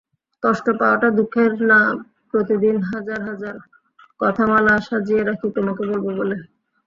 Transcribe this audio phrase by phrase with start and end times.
[0.43, 3.55] কষ্ট পাওয়াটা দুঃখের নাপ্রতিদিন হাজার হাজার
[4.19, 6.37] কথামালা সাজিয়ে রাখি তোমাকে বলব বলে।